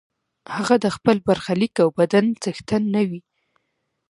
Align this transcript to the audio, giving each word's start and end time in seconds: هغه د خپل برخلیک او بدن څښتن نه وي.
هغه 0.55 0.75
د 0.83 0.85
خپل 0.95 1.17
برخلیک 1.27 1.73
او 1.83 1.89
بدن 1.99 2.25
څښتن 2.41 2.83
نه 2.95 3.01
وي. 3.09 3.19